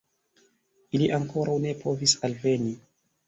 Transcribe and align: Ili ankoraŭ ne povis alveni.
Ili 0.99 1.09
ankoraŭ 1.17 1.57
ne 1.67 1.75
povis 1.83 2.17
alveni. 2.29 2.73